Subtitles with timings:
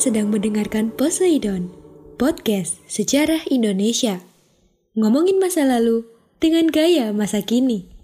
[0.00, 1.68] Sedang mendengarkan Poseidon,
[2.16, 4.24] podcast sejarah Indonesia.
[4.96, 6.08] Ngomongin masa lalu
[6.40, 7.99] dengan gaya masa kini.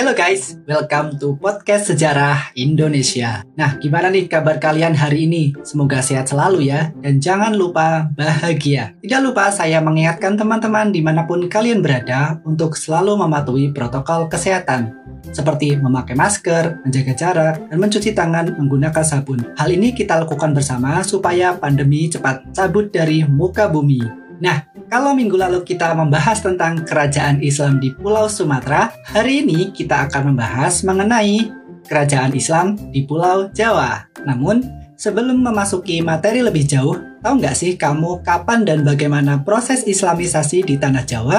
[0.00, 3.44] Halo guys, welcome to podcast sejarah Indonesia.
[3.52, 5.52] Nah, gimana nih kabar kalian hari ini?
[5.60, 8.96] Semoga sehat selalu ya, dan jangan lupa bahagia.
[9.04, 14.96] Tidak lupa saya mengingatkan teman-teman di mana pun kalian berada untuk selalu mematuhi protokol kesehatan,
[15.36, 19.52] seperti memakai masker, menjaga jarak, dan mencuci tangan menggunakan sabun.
[19.60, 24.00] Hal ini kita lakukan bersama supaya pandemi cepat cabut dari muka bumi.
[24.40, 30.10] Nah, kalau minggu lalu kita membahas tentang kerajaan Islam di Pulau Sumatera, hari ini kita
[30.10, 31.46] akan membahas mengenai
[31.86, 34.10] kerajaan Islam di Pulau Jawa.
[34.26, 34.66] Namun,
[34.98, 40.74] sebelum memasuki materi lebih jauh, tahu nggak sih kamu kapan dan bagaimana proses Islamisasi di
[40.74, 41.38] Tanah Jawa?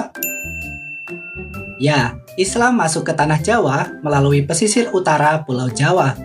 [1.75, 6.15] Ya, Islam masuk ke Tanah Jawa melalui pesisir utara Pulau Jawa,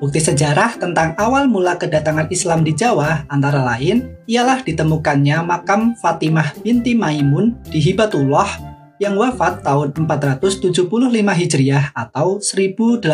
[0.00, 6.56] Bukti sejarah tentang awal mula kedatangan Islam di Jawa antara lain ialah ditemukannya makam Fatimah
[6.64, 8.48] binti Maimun di Hibatullah
[8.96, 13.04] yang wafat tahun 475 Hijriah atau 1082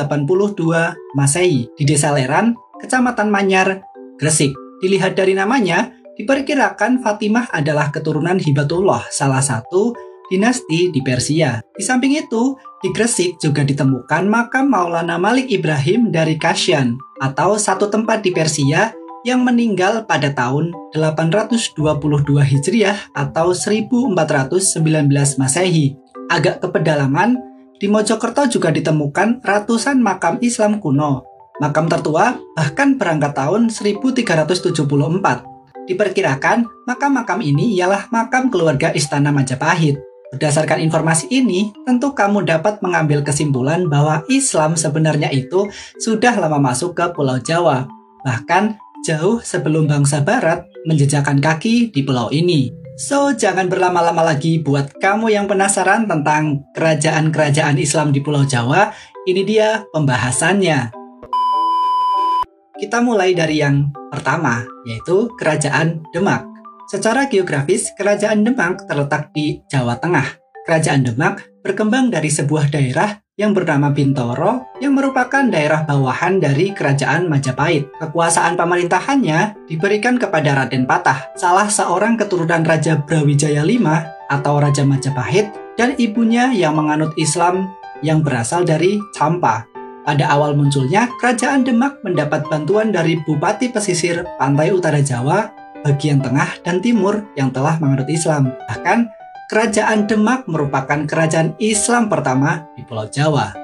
[1.19, 3.83] Masehi di Desa Leran, Kecamatan Manyar,
[4.15, 4.55] Gresik.
[4.79, 9.91] Dilihat dari namanya, diperkirakan Fatimah adalah keturunan Hibatullah, salah satu
[10.31, 11.63] dinasti di Persia.
[11.75, 17.89] Di samping itu, di Gresik juga ditemukan makam Maulana Malik Ibrahim dari Kasyan atau satu
[17.89, 18.93] tempat di Persia
[19.25, 21.75] yang meninggal pada tahun 822
[22.37, 24.77] Hijriah atau 1419
[25.41, 25.99] Masehi.
[26.31, 27.41] Agak ke pedalaman,
[27.83, 31.27] di Mojokerto juga ditemukan ratusan makam Islam kuno.
[31.59, 34.79] Makam tertua bahkan berangkat tahun 1374.
[35.87, 39.99] Diperkirakan, makam-makam ini ialah makam keluarga Istana Majapahit.
[40.35, 45.71] Berdasarkan informasi ini, tentu kamu dapat mengambil kesimpulan bahwa Islam sebenarnya itu
[46.03, 47.87] sudah lama masuk ke Pulau Jawa,
[48.27, 48.75] bahkan
[49.07, 52.75] jauh sebelum bangsa Barat menjejakkan kaki di pulau ini.
[52.99, 58.91] So, jangan berlama-lama lagi buat kamu yang penasaran tentang kerajaan-kerajaan Islam di Pulau Jawa.
[59.29, 60.91] Ini dia pembahasannya.
[62.81, 66.56] Kita mulai dari yang pertama, yaitu Kerajaan Demak.
[66.87, 70.39] Secara geografis, Kerajaan Demak terletak di Jawa Tengah.
[70.63, 77.27] Kerajaan Demak berkembang dari sebuah daerah yang bernama Bintoro yang merupakan daerah bawahan dari Kerajaan
[77.27, 77.91] Majapahit.
[77.99, 83.87] Kekuasaan pemerintahannya diberikan kepada Raden Patah, salah seorang keturunan Raja Brawijaya V
[84.31, 87.67] atau Raja Majapahit dan ibunya yang menganut Islam
[87.99, 89.67] yang berasal dari Campa.
[90.07, 96.59] Pada awal munculnya, Kerajaan Demak mendapat bantuan dari Bupati Pesisir Pantai Utara Jawa bagian tengah
[96.67, 98.51] dan timur yang telah menganut Islam.
[98.67, 99.07] Bahkan,
[99.47, 103.55] Kerajaan Demak merupakan kerajaan Islam pertama di Pulau Jawa.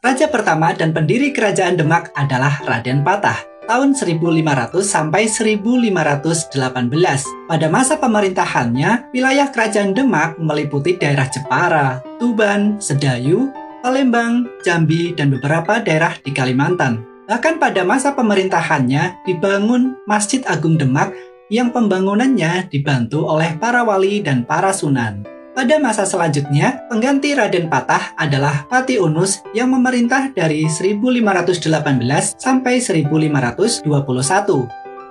[0.00, 7.52] Raja pertama dan pendiri Kerajaan Demak adalah Raden Patah tahun 1500 sampai 1518.
[7.52, 13.52] Pada masa pemerintahannya, wilayah Kerajaan Demak meliputi daerah Jepara, Tuban, Sedayu,
[13.84, 17.16] Palembang, Jambi, dan beberapa daerah di Kalimantan.
[17.26, 21.10] Bahkan pada masa pemerintahannya dibangun Masjid Agung Demak
[21.52, 25.26] yang pembangunannya dibantu oleh para wali dan para sunan.
[25.56, 33.88] Pada masa selanjutnya, pengganti Raden Patah adalah Pati Unus yang memerintah dari 1518 sampai 1521.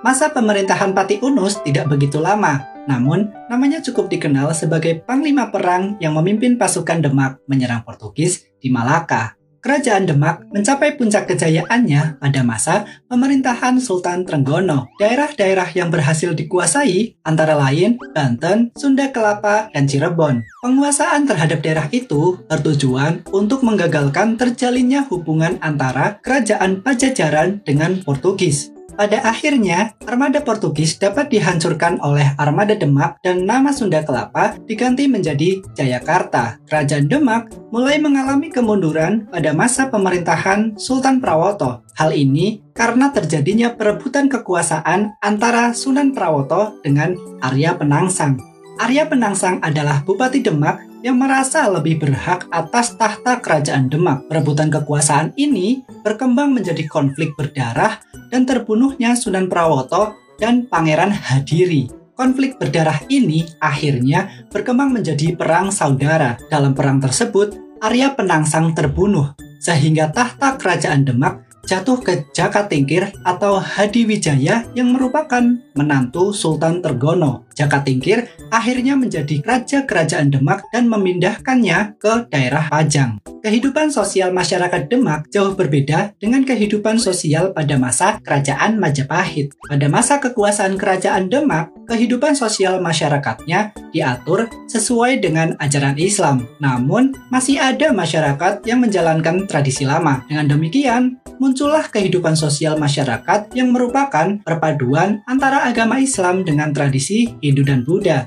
[0.06, 6.14] Masa pemerintahan Pati Unus tidak begitu lama, namun namanya cukup dikenal sebagai panglima perang yang
[6.14, 9.34] memimpin pasukan Demak menyerang Portugis di Malaka.
[9.64, 14.92] Kerajaan Demak mencapai puncak kejayaannya pada masa pemerintahan Sultan Trenggono.
[15.00, 20.44] Daerah-daerah yang berhasil dikuasai antara lain Banten, Sunda Kelapa, dan Cirebon.
[20.60, 28.75] Penguasaan terhadap daerah itu bertujuan untuk menggagalkan terjalinnya hubungan antara kerajaan Pajajaran dengan Portugis.
[28.96, 35.60] Pada akhirnya, armada Portugis dapat dihancurkan oleh armada Demak dan nama Sunda Kelapa diganti menjadi
[35.76, 36.56] Jayakarta.
[36.64, 41.84] Kerajaan Demak mulai mengalami kemunduran pada masa pemerintahan Sultan Prawoto.
[41.92, 47.12] Hal ini karena terjadinya perebutan kekuasaan antara Sunan Prawoto dengan
[47.44, 48.40] Arya Penangsang.
[48.80, 54.24] Arya Penangsang adalah Bupati Demak yang merasa lebih berhak atas tahta kerajaan Demak.
[54.26, 58.00] Perebutan kekuasaan ini berkembang menjadi konflik berdarah
[58.36, 61.88] dan terbunuhnya Sunan Prawoto dan Pangeran Hadiri.
[62.12, 66.36] Konflik berdarah ini akhirnya berkembang menjadi perang saudara.
[66.52, 73.58] Dalam perang tersebut, Arya Penangsang terbunuh, sehingga tahta kerajaan Demak jatuh ke Jaka Tingkir atau
[73.58, 75.42] Hadi Wijaya yang merupakan
[75.74, 77.44] menantu Sultan Tergono.
[77.58, 83.18] Jaka Tingkir akhirnya menjadi raja kerajaan Demak dan memindahkannya ke daerah Pajang.
[83.46, 89.54] kehidupan sosial masyarakat Demak jauh berbeda dengan kehidupan sosial pada masa Kerajaan Majapahit.
[89.70, 96.44] Pada masa kekuasaan Kerajaan Demak, kehidupan sosial masyarakatnya diatur sesuai dengan ajaran Islam.
[96.58, 100.26] Namun, masih ada masyarakat yang menjalankan tradisi lama.
[100.26, 107.62] Dengan demikian, muncullah kehidupan sosial masyarakat yang merupakan perpaduan antara agama Islam dengan tradisi Hindu
[107.62, 108.26] dan Buddha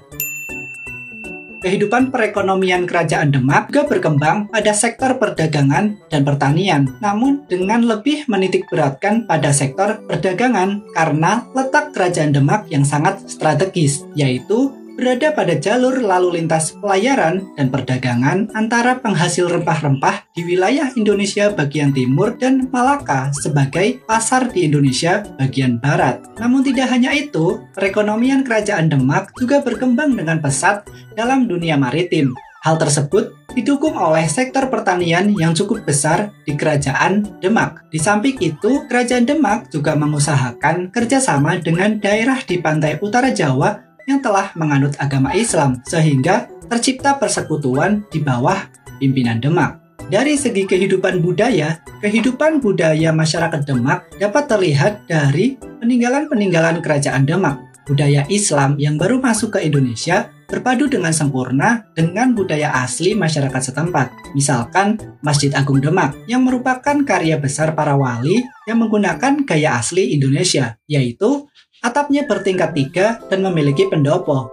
[1.62, 8.66] kehidupan perekonomian kerajaan Demak juga berkembang pada sektor perdagangan dan pertanian, namun dengan lebih menitik
[8.72, 16.04] beratkan pada sektor perdagangan karena letak kerajaan Demak yang sangat strategis, yaitu berada pada jalur
[16.04, 23.32] lalu lintas pelayaran dan perdagangan antara penghasil rempah-rempah di wilayah Indonesia bagian timur dan Malaka
[23.32, 26.20] sebagai pasar di Indonesia bagian barat.
[26.36, 30.84] Namun tidak hanya itu, perekonomian kerajaan Demak juga berkembang dengan pesat
[31.16, 32.36] dalam dunia maritim.
[32.60, 37.88] Hal tersebut didukung oleh sektor pertanian yang cukup besar di Kerajaan Demak.
[37.88, 44.26] Di samping itu, Kerajaan Demak juga mengusahakan kerjasama dengan daerah di pantai utara Jawa yang
[44.26, 48.58] telah menganut agama Islam, sehingga tercipta persekutuan di bawah
[48.98, 49.78] pimpinan Demak.
[50.10, 57.62] Dari segi kehidupan budaya, kehidupan budaya masyarakat Demak dapat terlihat dari peninggalan-peninggalan kerajaan Demak.
[57.86, 64.34] Budaya Islam yang baru masuk ke Indonesia berpadu dengan sempurna dengan budaya asli masyarakat setempat.
[64.34, 70.78] Misalkan Masjid Agung Demak yang merupakan karya besar para wali yang menggunakan gaya asli Indonesia,
[70.90, 71.46] yaitu
[71.80, 74.52] Atapnya bertingkat tiga dan memiliki pendopo.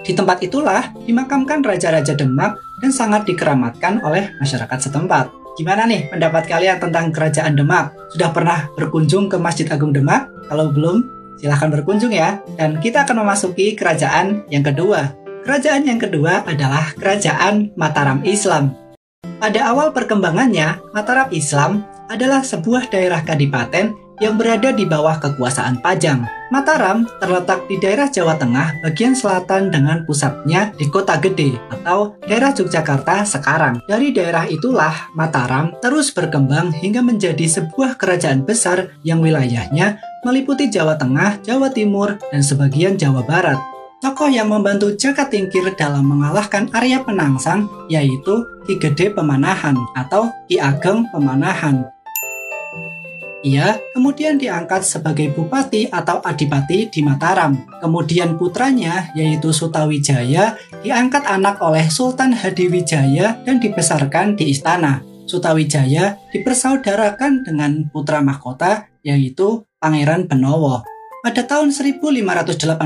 [0.00, 5.28] Di tempat itulah dimakamkan Raja-Raja Demak dan sangat dikeramatkan oleh masyarakat setempat.
[5.60, 7.92] Gimana nih pendapat kalian tentang Kerajaan Demak?
[8.16, 10.32] Sudah pernah berkunjung ke Masjid Agung Demak?
[10.48, 11.04] Kalau belum,
[11.36, 12.40] silahkan berkunjung ya.
[12.56, 15.12] Dan kita akan memasuki kerajaan yang kedua.
[15.44, 18.72] Kerajaan yang kedua adalah Kerajaan Mataram Islam.
[19.36, 26.22] Pada awal perkembangannya, Mataram Islam adalah sebuah daerah kadipaten yang berada di bawah kekuasaan Pajang.
[26.54, 32.54] Mataram terletak di daerah Jawa Tengah bagian selatan dengan pusatnya di Kota Gede atau daerah
[32.54, 33.82] Yogyakarta sekarang.
[33.90, 40.94] Dari daerah itulah Mataram terus berkembang hingga menjadi sebuah kerajaan besar yang wilayahnya meliputi Jawa
[40.94, 43.58] Tengah, Jawa Timur, dan sebagian Jawa Barat.
[44.02, 50.58] Tokoh yang membantu Jaka Tingkir dalam mengalahkan Arya Penangsang yaitu Ki Gede Pemanahan atau Ki
[50.58, 51.86] Ageng Pemanahan.
[53.42, 57.58] Ia kemudian diangkat sebagai bupati atau adipati di Mataram.
[57.82, 60.54] Kemudian putranya, yaitu Sutawijaya,
[60.86, 65.02] diangkat anak oleh Sultan Hadiwijaya dan dibesarkan di istana.
[65.26, 70.86] Sutawijaya dipersaudarakan dengan putra mahkota, yaitu Pangeran Benowo.
[71.26, 72.78] Pada tahun 1582,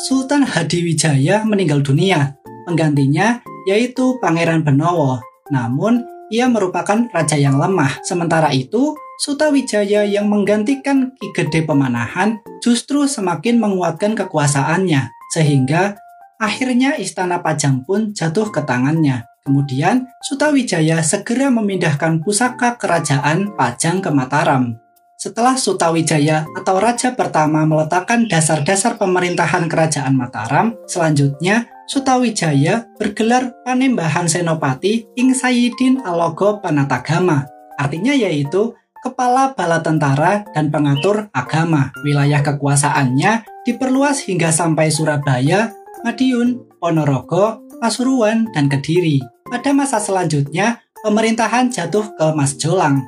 [0.00, 2.40] Sultan Hadiwijaya meninggal dunia.
[2.64, 5.20] Penggantinya yaitu Pangeran Benowo.
[5.52, 8.00] Namun, ia merupakan raja yang lemah.
[8.00, 15.94] Sementara itu, Sutawijaya yang menggantikan Ki Gede Pemanahan justru semakin menguatkan kekuasaannya, sehingga
[16.42, 19.22] akhirnya istana Pajang pun jatuh ke tangannya.
[19.46, 24.74] Kemudian, Sutawijaya segera memindahkan pusaka kerajaan Pajang ke Mataram.
[25.14, 35.06] Setelah Sutawijaya atau raja pertama meletakkan dasar-dasar pemerintahan kerajaan Mataram, selanjutnya Sutawijaya bergelar Panembahan Senopati
[35.14, 37.46] Ing Sayyidin Alogo Panatagama.
[37.78, 41.90] Artinya yaitu kepala bala tentara dan pengatur agama.
[42.06, 45.74] Wilayah kekuasaannya diperluas hingga sampai Surabaya,
[46.06, 49.18] Madiun, Ponorogo, Pasuruan, dan Kediri.
[49.50, 53.02] Pada masa selanjutnya, pemerintahan jatuh ke Mas Jolang.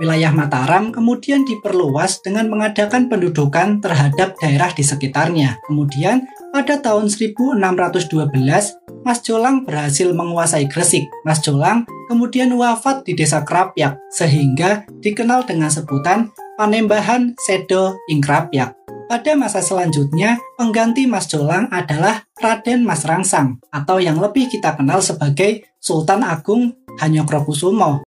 [0.00, 5.62] Wilayah Mataram kemudian diperluas dengan mengadakan pendudukan terhadap daerah di sekitarnya.
[5.70, 8.74] Kemudian, pada tahun 1612,
[9.06, 11.06] Mas Jolang berhasil menguasai Gresik.
[11.22, 18.76] Mas Jolang kemudian wafat di desa Krapyak, sehingga dikenal dengan sebutan Panembahan Sedo Ingkrapyak.
[19.04, 25.04] Pada masa selanjutnya, pengganti Mas Jolang adalah Raden Mas Rangsang, atau yang lebih kita kenal
[25.04, 28.08] sebagai Sultan Agung Hanyokrokusumo.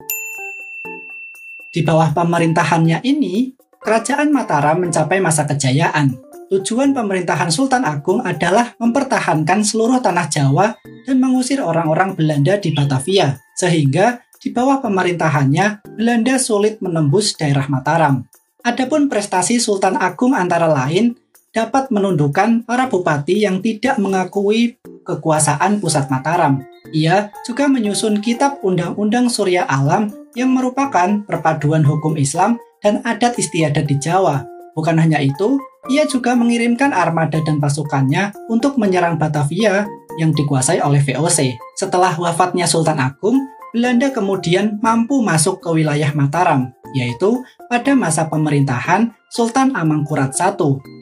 [1.75, 6.24] Di bawah pemerintahannya ini, Kerajaan Mataram mencapai masa kejayaan.
[6.53, 10.77] Tujuan pemerintahan Sultan Agung adalah mempertahankan seluruh tanah Jawa
[11.09, 18.29] dan mengusir orang-orang Belanda di Batavia, sehingga di bawah pemerintahannya Belanda sulit menembus daerah Mataram.
[18.61, 21.17] Adapun prestasi Sultan Agung antara lain
[21.57, 24.77] dapat menundukkan para bupati yang tidak mengakui
[25.09, 26.61] kekuasaan pusat Mataram.
[26.93, 33.89] Ia juga menyusun kitab Undang-Undang Surya Alam yang merupakan perpaduan hukum Islam dan adat istiadat
[33.89, 34.45] di Jawa.
[34.77, 35.57] Bukan hanya itu,
[35.93, 39.85] ia juga mengirimkan armada dan pasukannya untuk menyerang Batavia
[40.17, 41.59] yang dikuasai oleh VOC.
[41.77, 43.37] Setelah wafatnya Sultan Agung,
[43.75, 50.55] Belanda kemudian mampu masuk ke wilayah Mataram, yaitu pada masa pemerintahan Sultan Amangkurat I.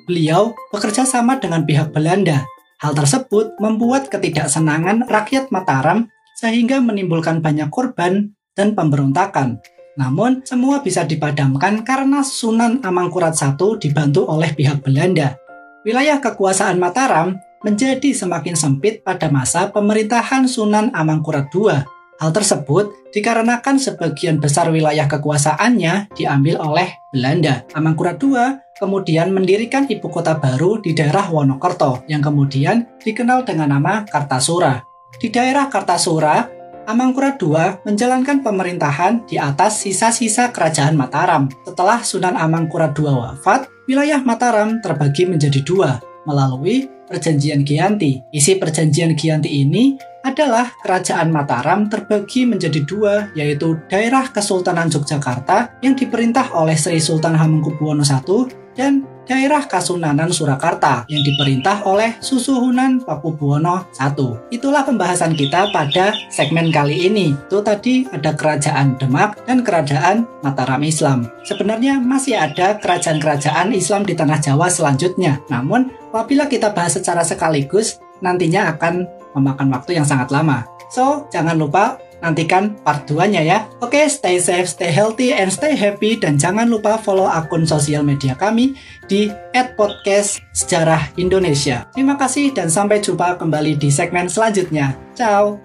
[0.08, 2.48] Beliau bekerja sama dengan pihak Belanda.
[2.80, 6.08] Hal tersebut membuat ketidaksenangan rakyat Mataram
[6.40, 9.62] sehingga menimbulkan banyak korban dan pemberontakan.
[9.98, 15.36] Namun, semua bisa dipadamkan karena Sunan Amangkurat I dibantu oleh pihak Belanda.
[15.84, 21.84] Wilayah kekuasaan Mataram menjadi semakin sempit pada masa pemerintahan Sunan Amangkurat II
[22.22, 27.66] Hal tersebut dikarenakan sebagian besar wilayah kekuasaannya diambil oleh Belanda.
[27.74, 34.06] Amangkurat II kemudian mendirikan ibu kota baru di daerah Wonokerto yang kemudian dikenal dengan nama
[34.06, 34.86] Kartasura.
[35.18, 36.46] Di daerah Kartasura,
[36.82, 41.46] Amangkurat II menjalankan pemerintahan di atas sisa-sisa kerajaan Mataram.
[41.62, 48.18] Setelah Sunan Amangkurat II wafat, wilayah Mataram terbagi menjadi dua melalui Perjanjian Gianti.
[48.34, 55.98] Isi Perjanjian Gianti ini adalah Kerajaan Mataram terbagi menjadi dua, yaitu daerah Kesultanan Yogyakarta yang
[55.98, 63.86] diperintah oleh Sri Sultan Hamengkubuwono I dan daerah Kasunanan Surakarta yang diperintah oleh Susuhunan Pakubuwono
[63.96, 64.10] I.
[64.52, 67.32] Itulah pembahasan kita pada segmen kali ini.
[67.48, 71.30] Itu tadi ada Kerajaan Demak dan Kerajaan Mataram Islam.
[71.46, 75.38] Sebenarnya masih ada kerajaan-kerajaan Islam di tanah Jawa selanjutnya.
[75.48, 79.06] Namun, apabila kita bahas secara sekaligus, nantinya akan
[79.38, 80.66] memakan waktu yang sangat lama.
[80.92, 83.66] So, jangan lupa nantikan part 2-nya ya.
[83.82, 86.14] Oke, stay safe, stay healthy, and stay happy.
[86.14, 88.78] Dan jangan lupa follow akun sosial media kami
[89.10, 89.28] di
[89.76, 91.90] @podcast Sejarah Indonesia.
[91.90, 94.94] Terima kasih dan sampai jumpa kembali di segmen selanjutnya.
[95.18, 95.58] Ciao.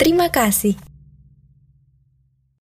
[0.00, 0.89] Terima kasih.